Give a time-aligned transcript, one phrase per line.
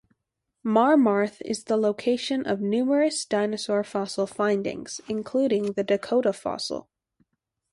[0.65, 6.89] Marmarth is the location of numerous dinosaur fossil findings, including the Dakota fossil.